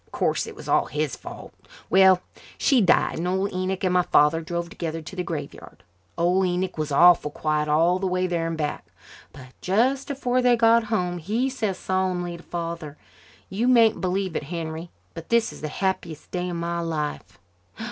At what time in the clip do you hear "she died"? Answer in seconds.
2.57-3.19